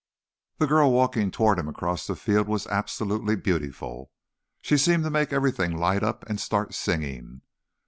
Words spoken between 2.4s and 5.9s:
was absolutely beautiful. She seemed to make everything